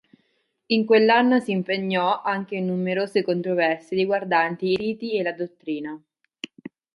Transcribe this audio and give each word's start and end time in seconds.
In 0.65 0.83
quell’anno 0.87 1.37
si 1.39 1.51
impegnò 1.51 2.23
anche 2.23 2.55
in 2.55 2.65
numerose 2.65 3.21
controversie 3.21 3.95
riguardanti 3.95 4.69
i 4.71 4.75
riti 4.75 5.13
e 5.15 5.21
la 5.21 5.31
dottrina. 5.31 6.03